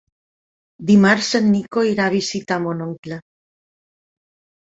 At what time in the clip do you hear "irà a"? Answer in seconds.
1.89-2.13